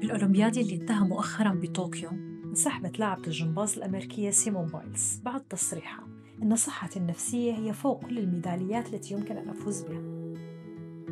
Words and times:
بالأولمبياد 0.00 0.56
اللي 0.56 0.74
انتهى 0.74 1.08
مؤخرا 1.08 1.60
بطوكيو 1.62 2.10
انسحبت 2.44 2.98
لاعبة 2.98 3.26
الجمباز 3.26 3.76
الأمريكية 3.76 4.30
سيمون 4.30 4.66
بايلز 4.66 5.20
بعد 5.24 5.40
تصريحها 5.40 6.06
أن 6.42 6.56
صحتي 6.56 6.98
النفسية 6.98 7.52
هي 7.52 7.72
فوق 7.72 8.04
كل 8.04 8.18
الميداليات 8.18 8.94
التي 8.94 9.14
يمكن 9.14 9.36
أن 9.36 9.48
أفوز 9.48 9.82
بها. 9.82 10.02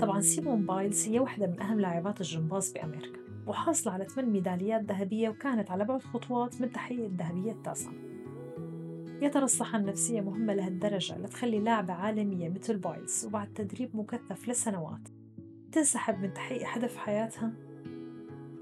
طبعا 0.01 0.21
سيمون 0.21 0.67
بايلز 0.67 1.09
هي 1.09 1.19
واحدة 1.19 1.47
من 1.47 1.61
أهم 1.61 1.81
لاعبات 1.81 2.21
الجمباز 2.21 2.73
بأمريكا 2.73 3.21
وحاصلة 3.47 3.93
على 3.93 4.05
8 4.05 4.33
ميداليات 4.33 4.83
ذهبية 4.85 5.29
وكانت 5.29 5.71
على 5.71 5.85
بعد 5.85 6.03
خطوات 6.03 6.61
من 6.61 6.73
تحقيق 6.73 7.05
الذهبية 7.05 7.53
التاسعة. 7.53 7.95
يا 9.23 9.29
ترى 9.29 9.45
الصحة 9.45 9.79
النفسية 9.79 10.21
مهمة 10.21 10.55
لهالدرجة 10.55 11.19
لتخلي 11.19 11.61
لاعبة 11.61 11.93
عالمية 11.93 12.49
مثل 12.49 12.77
بايلز 12.77 13.27
وبعد 13.27 13.55
تدريب 13.55 13.97
مكثف 13.97 14.49
لسنوات 14.49 15.09
تنسحب 15.73 16.21
من 16.21 16.35
تحقيق 16.35 16.69
هدف 16.69 16.97
حياتها؟ 16.97 17.66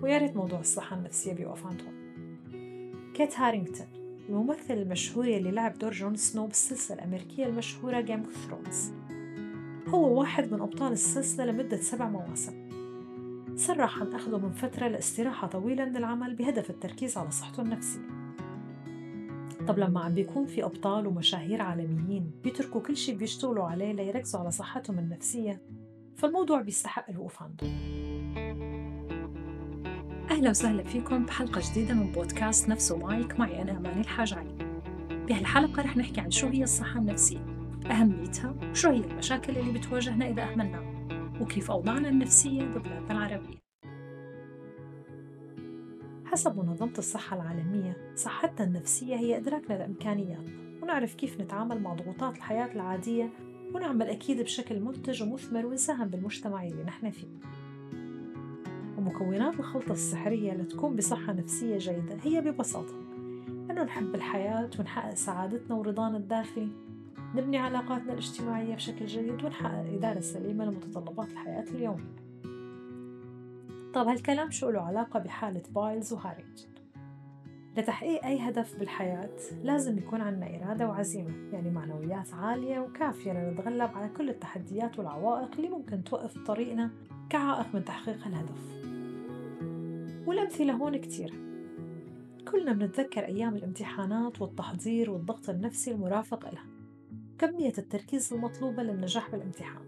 ويا 0.03 0.19
ريت 0.19 0.37
موضوع 0.37 0.61
الصحة 0.61 0.97
النفسية 0.97 1.33
بيوقف 1.33 1.67
عند 1.67 1.83
هون 1.83 1.95
كيت 3.15 3.39
هارينغتون 3.39 3.87
الممثل 4.29 4.75
المشهور 4.75 5.25
اللي 5.25 5.51
لعب 5.51 5.79
دور 5.79 5.93
جون 5.93 6.17
سنو 6.17 6.47
بالسلسلة 6.47 6.97
الأمريكية 6.97 7.47
المشهورة 7.47 8.01
Game 8.01 8.21
of 8.21 8.37
Thrones 8.37 8.93
هو 9.89 10.21
واحد 10.21 10.53
من 10.53 10.61
أبطال 10.61 10.93
السلسلة 10.93 11.45
لمدة 11.45 11.77
سبع 11.77 12.09
مواسم. 12.09 12.65
صرح 13.57 14.01
عن 14.01 14.13
أخذه 14.13 14.39
من 14.39 14.53
فترة 14.53 14.89
لاستراحة 14.89 15.47
طويلة 15.47 15.85
من 15.85 15.97
العمل 15.97 16.35
بهدف 16.35 16.71
التركيز 16.71 17.17
على 17.17 17.31
صحته 17.31 17.63
النفسية. 17.63 18.01
طب 19.69 19.79
لما 19.79 20.01
عم 20.01 20.15
بيكون 20.15 20.47
في 20.47 20.65
أبطال 20.65 21.07
ومشاهير 21.07 21.63
عالميين 21.63 22.31
بيتركوا 22.45 22.81
كل 22.81 22.97
شي 22.97 23.15
بيشتغلوا 23.15 23.65
عليه 23.65 23.93
ليركزوا 23.93 24.41
على 24.41 24.51
صحتهم 24.51 24.99
النفسية 24.99 25.63
فالموضوع 26.17 26.61
بيستحق 26.61 27.11
الوقوف 27.11 27.43
عنده. 27.43 27.67
أهلا 30.35 30.51
وسهلا 30.51 30.83
فيكم 30.83 31.27
بحلقة 31.27 31.61
جديدة 31.71 31.95
من 31.95 32.13
بودكاست 32.13 32.69
نفسه 32.69 32.97
مايك. 32.97 33.41
معي 33.41 33.63
أنا 33.63 33.77
أماني 33.77 34.01
الحاج 34.01 34.35
علي 34.35 34.55
بهالحلقة 35.11 35.83
رح 35.83 35.97
نحكي 35.97 36.21
عن 36.21 36.31
شو 36.31 36.47
هي 36.47 36.63
الصحة 36.63 37.01
النفسية 37.01 37.39
أهميتها 37.91 38.55
وشو 38.71 38.91
هي 38.91 38.97
المشاكل 38.97 39.59
اللي 39.59 39.79
بتواجهنا 39.79 40.29
إذا 40.29 40.43
أهملناها 40.43 41.07
وكيف 41.41 41.71
أوضاعنا 41.71 42.09
النفسية 42.09 42.63
ببلادنا 42.63 43.11
العربية. 43.11 43.59
حسب 46.25 46.57
منظمة 46.57 46.95
الصحة 46.99 47.37
العالمية 47.37 48.15
صحتنا 48.15 48.67
النفسية 48.67 49.17
هي 49.17 49.37
إدراكنا 49.37 49.75
لإمكانياتنا 49.75 50.83
ونعرف 50.83 51.15
كيف 51.15 51.41
نتعامل 51.41 51.83
مع 51.83 51.95
ضغوطات 51.95 52.37
الحياة 52.37 52.73
العادية 52.73 53.31
ونعمل 53.75 54.07
أكيد 54.11 54.41
بشكل 54.41 54.81
منتج 54.81 55.23
ومثمر 55.23 55.67
ونساهم 55.67 56.09
بالمجتمع 56.09 56.65
اللي 56.65 56.85
نحن 56.85 57.11
فيه. 57.11 57.64
ومكونات 59.05 59.61
الخلطة 59.61 59.93
السحرية 59.93 60.53
لتكون 60.53 60.97
بصحة 60.97 61.33
نفسية 61.33 61.79
جيدة 61.79 62.17
هي 62.23 62.41
ببساطة 62.41 62.95
أنه 63.71 63.83
نحب 63.83 64.15
الحياة 64.15 64.71
ونحقق 64.79 65.15
سعادتنا 65.15 65.77
ورضانا 65.77 66.17
الداخلي؟ 66.17 66.69
نبني 67.35 67.59
علاقاتنا 67.59 68.13
الاجتماعية 68.13 68.75
بشكل 68.75 69.07
جيد 69.07 69.45
ونحقق 69.45 69.95
إدارة 69.95 70.21
سليمة 70.21 70.65
لمتطلبات 70.65 71.31
الحياة 71.33 71.63
اليومية 71.63 72.15
طب 73.95 74.07
هالكلام 74.09 74.51
شو 74.51 74.71
له 74.71 74.81
علاقة 74.81 75.21
بحالة 75.21 75.63
بايلز 75.75 76.13
وهارينجتون 76.13 76.75
لتحقيق 77.77 78.25
أي 78.25 78.41
هدف 78.41 78.79
بالحياة 78.79 79.37
لازم 79.63 79.99
يكون 79.99 80.21
عنا 80.21 80.57
إرادة 80.57 80.89
وعزيمة 80.89 81.35
يعني 81.53 81.71
معنويات 81.71 82.35
عالية 82.35 82.79
وكافية 82.79 83.33
لنتغلب 83.33 83.91
على 83.95 84.09
كل 84.09 84.29
التحديات 84.29 84.99
والعوائق 84.99 85.51
اللي 85.57 85.69
ممكن 85.69 86.05
توقف 86.05 86.39
طريقنا 86.39 86.91
كعائق 87.31 87.67
من 87.75 87.85
تحقيق 87.85 88.27
الهدف 88.27 88.84
والأمثلة 90.27 90.73
هون 90.73 90.97
كتير. 90.97 91.35
كلنا 92.49 92.73
بنتذكر 92.73 93.25
أيام 93.25 93.55
الامتحانات 93.57 94.43
والتحضير 94.43 95.11
والضغط 95.11 95.51
النفسي 95.51 95.91
المرافق 95.91 96.51
لها. 96.53 96.67
كمية 97.39 97.73
التركيز 97.79 98.33
المطلوبة 98.33 98.83
للنجاح 98.83 99.31
بالامتحان. 99.31 99.83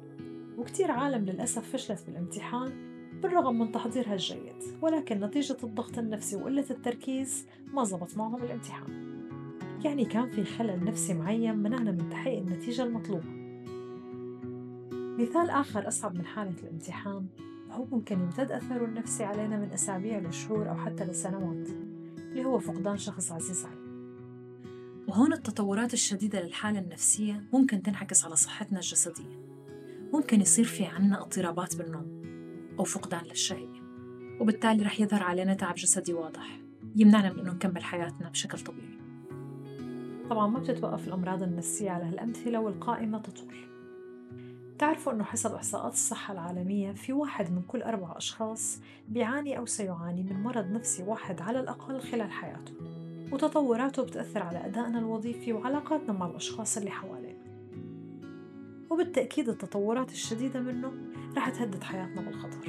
وكتير 0.58 0.90
عالم 0.90 1.24
للأسف 1.24 1.72
فشلت 1.72 2.04
بالامتحان 2.06 2.72
بالرغم 3.22 3.58
من 3.58 3.72
تحضيرها 3.72 4.12
الجيد. 4.12 4.62
ولكن 4.82 5.20
نتيجة 5.20 5.56
الضغط 5.64 5.98
النفسي 5.98 6.36
وقلة 6.36 6.66
التركيز 6.70 7.46
ما 7.74 7.84
زبط 7.84 8.16
معهم 8.16 8.42
الامتحان. 8.42 9.06
يعني 9.84 10.04
كان 10.04 10.30
في 10.30 10.44
خلل 10.44 10.84
نفسي 10.84 11.14
معين 11.14 11.56
منعنا 11.56 11.92
من 11.92 12.10
تحقيق 12.10 12.38
النتيجة 12.38 12.82
المطلوبة. 12.82 13.36
مثال 15.18 15.50
آخر 15.50 15.88
أصعب 15.88 16.14
من 16.14 16.24
حالة 16.24 16.54
الامتحان 16.62 17.26
هو 17.76 17.84
ممكن 17.84 18.20
يمتد 18.20 18.52
أثره 18.52 18.84
النفسي 18.84 19.24
علينا 19.24 19.56
من 19.56 19.72
أسابيع 19.72 20.18
لشهور 20.18 20.70
أو 20.70 20.76
حتى 20.76 21.04
لسنوات 21.04 21.68
اللي 22.18 22.44
هو 22.44 22.58
فقدان 22.58 22.96
شخص 22.96 23.32
عزيز 23.32 23.64
علينا 23.64 23.86
وهون 25.08 25.32
التطورات 25.32 25.94
الشديدة 25.94 26.42
للحالة 26.42 26.78
النفسية 26.78 27.44
ممكن 27.52 27.82
تنعكس 27.82 28.24
على 28.24 28.36
صحتنا 28.36 28.78
الجسدية. 28.78 29.46
ممكن 30.12 30.40
يصير 30.40 30.64
في 30.64 30.86
عنا 30.86 31.20
اضطرابات 31.20 31.76
بالنوم 31.76 32.22
أو 32.78 32.84
فقدان 32.84 33.24
للشهية 33.24 33.82
وبالتالي 34.40 34.82
رح 34.82 35.00
يظهر 35.00 35.22
علينا 35.22 35.54
تعب 35.54 35.74
جسدي 35.74 36.12
واضح 36.14 36.60
يمنعنا 36.96 37.32
من 37.32 37.38
أنه 37.38 37.52
نكمل 37.52 37.84
حياتنا 37.84 38.28
بشكل 38.28 38.58
طبيعي. 38.58 38.98
طبعا 40.30 40.46
ما 40.46 40.58
بتتوقف 40.58 41.08
الأمراض 41.08 41.42
النفسية 41.42 41.90
على 41.90 42.04
هالأمثلة 42.04 42.60
والقائمة 42.60 43.18
تطول. 43.18 43.75
تعرفوا 44.78 45.12
أنه 45.12 45.24
حسب 45.24 45.54
إحصاءات 45.54 45.92
الصحة 45.92 46.32
العالمية 46.32 46.92
في 46.92 47.12
واحد 47.12 47.50
من 47.52 47.62
كل 47.68 47.82
أربع 47.82 48.16
أشخاص 48.16 48.78
بيعاني 49.08 49.58
أو 49.58 49.66
سيعاني 49.66 50.22
من 50.22 50.42
مرض 50.42 50.70
نفسي 50.70 51.02
واحد 51.02 51.40
على 51.40 51.60
الأقل 51.60 52.00
خلال 52.00 52.30
حياته 52.30 52.72
وتطوراته 53.32 54.02
بتأثر 54.02 54.42
على 54.42 54.66
أدائنا 54.66 54.98
الوظيفي 54.98 55.52
وعلاقاتنا 55.52 56.12
مع 56.12 56.26
الأشخاص 56.26 56.76
اللي 56.76 56.90
حوالينا. 56.90 57.46
وبالتأكيد 58.90 59.48
التطورات 59.48 60.10
الشديدة 60.10 60.60
منه 60.60 60.92
رح 61.36 61.48
تهدد 61.48 61.82
حياتنا 61.82 62.20
بالخطر. 62.20 62.68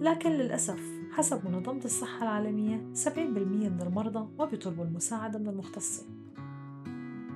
لكن 0.00 0.30
للأسف 0.30 0.80
حسب 1.12 1.48
منظمة 1.48 1.84
الصحة 1.84 2.22
العالمية 2.22 2.94
70% 2.94 3.08
من 3.18 3.82
المرضى 3.82 4.28
ما 4.38 4.44
بيطلبوا 4.44 4.84
المساعدة 4.84 5.38
من 5.38 5.48
المختصين. 5.48 6.15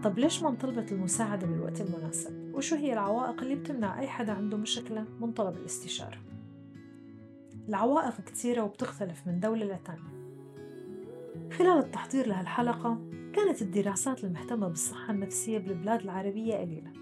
طب 0.04 0.18
ليش 0.18 0.42
ما 0.42 0.48
انطلبت 0.48 0.92
المساعدة 0.92 1.46
بالوقت 1.46 1.80
المناسب؟ 1.80 2.54
وشو 2.54 2.76
هي 2.76 2.92
العوائق 2.92 3.42
اللي 3.42 3.54
بتمنع 3.54 4.00
أي 4.00 4.08
حدا 4.08 4.32
عنده 4.32 4.56
مشكلة 4.56 5.04
من 5.20 5.32
طلب 5.32 5.56
الاستشارة؟ 5.56 6.18
العوائق 7.68 8.20
كثيرة 8.20 8.62
وبتختلف 8.62 9.26
من 9.26 9.40
دولة 9.40 9.66
لتانية 9.66 10.20
خلال 11.52 11.78
التحضير 11.78 12.26
لهالحلقة 12.26 12.98
كانت 13.32 13.62
الدراسات 13.62 14.24
المهتمة 14.24 14.68
بالصحة 14.68 15.12
النفسية 15.12 15.58
بالبلاد 15.58 16.00
العربية 16.00 16.54
قليلة 16.54 16.92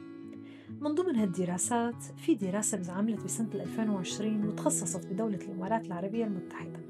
من 0.80 0.94
ضمن 0.94 1.16
هالدراسات 1.16 2.02
في 2.02 2.34
دراسة 2.34 2.92
عملت 2.92 3.24
بسنة 3.24 3.54
2020 3.54 4.44
وتخصصت 4.44 5.06
بدولة 5.06 5.36
الإمارات 5.36 5.86
العربية 5.86 6.24
المتحدة 6.24 6.80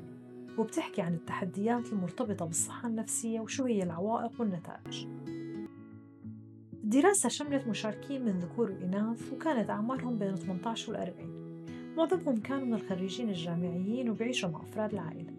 وبتحكي 0.59 1.03
عن 1.03 1.15
التحديات 1.15 1.93
المرتبطة 1.93 2.45
بالصحة 2.45 2.89
النفسية 2.89 3.41
وشو 3.41 3.65
هي 3.65 3.83
العوائق 3.83 4.41
والنتائج 4.41 5.07
الدراسة 6.89 7.29
شملت 7.29 7.67
مشاركين 7.67 8.25
من 8.25 8.39
ذكور 8.39 8.71
وإناث 8.71 9.33
وكانت 9.33 9.71
أعمارهم 9.71 10.19
بين 10.19 10.35
18 10.35 10.93
وال 10.93 11.01
40 11.01 11.95
معظمهم 11.97 12.37
كانوا 12.37 12.67
من 12.67 12.75
الخريجين 12.75 13.29
الجامعيين 13.29 14.11
وبيعيشوا 14.11 14.49
مع 14.49 14.63
أفراد 14.63 14.93
العائلة. 14.93 15.33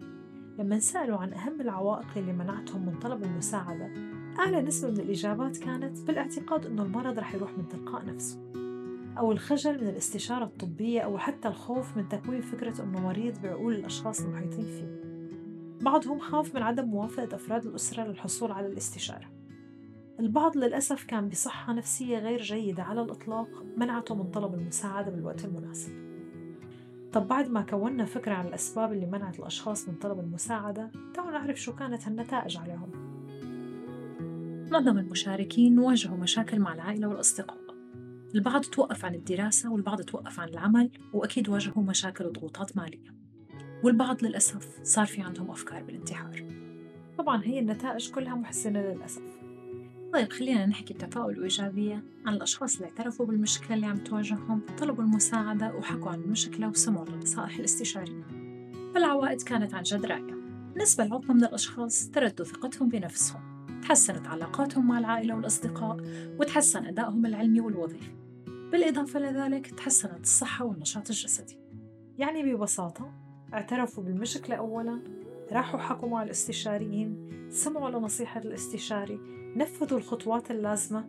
لما 0.58 0.78
سألوا 0.78 1.18
عن 1.18 1.32
أهم 1.32 1.60
العوائق 1.60 2.06
اللي 2.16 2.32
منعتهم 2.32 2.86
من 2.86 2.98
طلب 2.98 3.22
المساعدة 3.22 3.90
أعلى 4.38 4.62
نسبة 4.62 4.90
من 4.90 5.00
الإجابات 5.00 5.56
كانت 5.56 5.98
بالاعتقاد 6.06 6.66
أنه 6.66 6.82
المرض 6.82 7.18
رح 7.18 7.34
يروح 7.34 7.50
من 7.58 7.68
تلقاء 7.68 8.06
نفسه 8.06 8.38
أو 9.18 9.32
الخجل 9.32 9.80
من 9.80 9.88
الاستشارة 9.88 10.44
الطبية 10.44 11.00
أو 11.00 11.18
حتى 11.18 11.48
الخوف 11.48 11.96
من 11.96 12.08
تكوين 12.08 12.40
فكرة 12.40 12.82
أنه 12.82 13.00
مريض 13.00 13.42
بعقول 13.42 13.74
الأشخاص 13.74 14.20
المحيطين 14.20 14.64
فيه. 14.64 15.00
بعضهم 15.84 16.18
خاف 16.18 16.54
من 16.54 16.62
عدم 16.62 16.84
موافقة 16.84 17.34
أفراد 17.34 17.66
الأسرة 17.66 18.04
للحصول 18.04 18.52
على 18.52 18.66
الاستشارة. 18.66 19.39
البعض 20.20 20.56
للأسف 20.56 21.04
كان 21.04 21.28
بصحة 21.28 21.72
نفسية 21.72 22.18
غير 22.18 22.42
جيدة 22.42 22.82
على 22.82 23.02
الإطلاق 23.02 23.64
منعته 23.76 24.14
من 24.14 24.30
طلب 24.30 24.54
المساعدة 24.54 25.10
بالوقت 25.10 25.44
المناسب. 25.44 25.92
طب 27.12 27.28
بعد 27.28 27.50
ما 27.50 27.62
كونا 27.62 28.04
فكرة 28.04 28.34
عن 28.34 28.46
الأسباب 28.46 28.92
اللي 28.92 29.06
منعت 29.06 29.38
الأشخاص 29.38 29.88
من 29.88 29.94
طلب 29.94 30.20
المساعدة 30.20 30.90
تعالوا 31.14 31.32
نعرف 31.32 31.60
شو 31.60 31.74
كانت 31.74 32.06
هالنتائج 32.06 32.56
عليهم. 32.56 32.90
معظم 34.70 34.98
المشاركين 34.98 35.78
واجهوا 35.78 36.16
مشاكل 36.16 36.58
مع 36.58 36.74
العائلة 36.74 37.08
والأصدقاء. 37.08 37.58
البعض 38.34 38.64
توقف 38.64 39.04
عن 39.04 39.14
الدراسة 39.14 39.72
والبعض 39.72 40.00
توقف 40.00 40.40
عن 40.40 40.48
العمل 40.48 40.90
وأكيد 41.12 41.48
واجهوا 41.48 41.82
مشاكل 41.82 42.26
وضغوطات 42.26 42.76
مالية. 42.76 43.14
والبعض 43.84 44.24
للأسف 44.24 44.82
صار 44.82 45.06
في 45.06 45.22
عندهم 45.22 45.50
أفكار 45.50 45.82
بالانتحار. 45.82 46.44
طبعا 47.18 47.44
هي 47.44 47.58
النتائج 47.58 48.10
كلها 48.10 48.34
محزنة 48.34 48.80
للأسف. 48.80 49.39
طيب 50.12 50.32
خلينا 50.32 50.66
نحكي 50.66 50.94
بتفاؤل 50.94 51.40
وإيجابية 51.40 52.02
عن 52.26 52.34
الأشخاص 52.34 52.74
اللي 52.76 52.88
اعترفوا 52.88 53.26
بالمشكلة 53.26 53.74
اللي 53.74 53.86
عم 53.86 53.96
تواجههم 53.96 54.62
طلبوا 54.78 55.04
المساعدة 55.04 55.74
وحكوا 55.74 56.10
عن 56.10 56.20
المشكلة 56.20 56.68
وسمعوا 56.68 57.06
للنصائح 57.08 57.56
الاستشارية. 57.56 58.22
فالعوائد 58.94 59.42
كانت 59.42 59.74
عن 59.74 59.82
جد 59.82 60.06
رائعة 60.06 60.36
بالنسبة 60.72 61.04
لعظمة 61.04 61.34
من 61.34 61.44
الأشخاص 61.44 62.10
تردوا 62.10 62.46
ثقتهم 62.46 62.88
بنفسهم. 62.88 63.66
تحسنت 63.82 64.26
علاقاتهم 64.26 64.88
مع 64.88 64.98
العائلة 64.98 65.34
والأصدقاء 65.34 65.96
وتحسن 66.40 66.84
أدائهم 66.84 67.26
العلمي 67.26 67.60
والوظيفي. 67.60 68.12
بالإضافة 68.46 69.20
لذلك 69.20 69.66
تحسنت 69.66 70.20
الصحة 70.20 70.64
والنشاط 70.64 71.10
الجسدي. 71.10 71.58
يعني 72.18 72.42
ببساطة 72.42 73.12
اعترفوا 73.54 74.04
بالمشكلة 74.04 74.56
أولاً 74.56 75.00
راحوا 75.52 75.80
حكوا 75.80 76.08
مع 76.08 76.22
الاستشاريين 76.22 77.30
سمعوا 77.50 77.90
لنصيحة 77.90 78.40
الاستشاري 78.40 79.20
نفذوا 79.56 79.98
الخطوات 79.98 80.50
اللازمة 80.50 81.08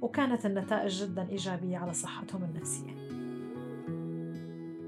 وكانت 0.00 0.46
النتائج 0.46 1.04
جدا 1.04 1.28
إيجابية 1.28 1.78
على 1.78 1.92
صحتهم 1.92 2.44
النفسية. 2.44 2.94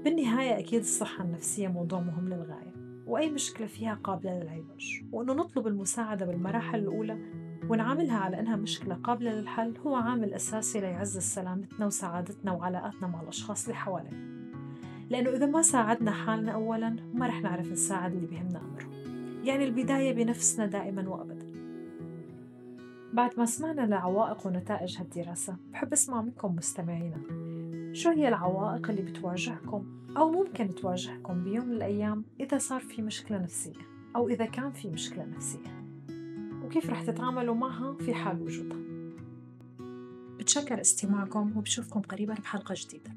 بالنهاية 0.03 0.59
أكيد 0.59 0.79
الصحة 0.79 1.23
النفسية 1.23 1.67
موضوع 1.67 1.99
مهم 1.99 2.27
للغاية 2.27 2.73
وأي 3.07 3.29
مشكلة 3.29 3.67
فيها 3.67 3.99
قابلة 4.03 4.39
للعلاج. 4.39 5.03
وأنه 5.11 5.33
نطلب 5.33 5.67
المساعدة 5.67 6.25
بالمراحل 6.25 6.79
الأولى 6.79 7.17
ونعاملها 7.69 8.17
على 8.17 8.39
أنها 8.39 8.55
مشكلة 8.55 8.95
قابلة 8.95 9.31
للحل 9.31 9.77
هو 9.77 9.95
عامل 9.95 10.33
أساسي 10.33 10.79
ليعزز 10.79 11.21
سلامتنا 11.21 11.85
وسعادتنا 11.85 12.51
وعلاقاتنا 12.51 13.07
مع 13.07 13.21
الأشخاص 13.21 13.63
اللي 13.63 13.75
حوالينا. 13.75 14.36
لأنه 15.09 15.29
إذا 15.29 15.45
ما 15.45 15.61
ساعدنا 15.61 16.11
حالنا 16.11 16.51
أولا 16.51 16.95
ما 17.13 17.27
رح 17.27 17.41
نعرف 17.41 17.71
نساعد 17.71 18.13
اللي 18.13 18.27
بيهمنا 18.27 18.59
أمره 18.59 18.87
يعني 19.43 19.63
البداية 19.63 20.13
بنفسنا 20.13 20.65
دائما 20.65 21.09
وأبدا. 21.09 21.47
بعد 23.13 23.31
ما 23.37 23.45
سمعنا 23.45 23.81
لعوائق 23.81 24.47
ونتائج 24.47 24.97
هالدراسة 24.97 25.57
بحب 25.71 25.93
أسمع 25.93 26.21
منكم 26.21 26.55
مستمعينا. 26.55 27.17
شو 27.93 28.09
هي 28.09 28.27
العوائق 28.27 28.89
اللي 28.89 29.01
بتواجهكم 29.01 29.85
أو 30.17 30.31
ممكن 30.31 30.75
تواجهكم 30.75 31.43
بيوم 31.43 31.65
من 31.65 31.73
الأيام 31.73 32.25
إذا 32.39 32.57
صار 32.57 32.79
في 32.79 33.01
مشكلة 33.01 33.37
نفسية 33.37 33.87
أو 34.15 34.29
إذا 34.29 34.45
كان 34.45 34.71
في 34.71 34.89
مشكلة 34.89 35.25
نفسية؟ 35.25 35.83
وكيف 36.65 36.89
رح 36.89 37.03
تتعاملوا 37.03 37.55
معها 37.55 37.93
في 37.93 38.13
حال 38.13 38.41
وجودها؟ 38.41 38.79
بتشكر 40.39 40.81
استماعكم 40.81 41.57
وبشوفكم 41.57 42.01
قريبا 42.01 42.33
بحلقة 42.33 42.75
جديدة. 42.77 43.11